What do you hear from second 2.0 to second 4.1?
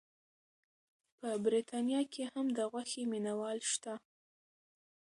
کې هم د غوښې مینه وال شته.